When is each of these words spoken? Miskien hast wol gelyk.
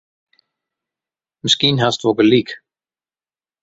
Miskien 1.43 1.77
hast 1.83 2.03
wol 2.03 2.17
gelyk. 2.19 2.49